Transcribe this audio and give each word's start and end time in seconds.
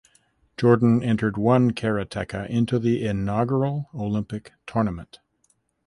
Jordan 0.57 1.03
entered 1.03 1.37
one 1.37 1.73
karateka 1.73 2.49
into 2.49 2.79
the 2.79 3.05
inaugural 3.05 3.87
Olympic 3.93 4.51
tournament. 4.65 5.19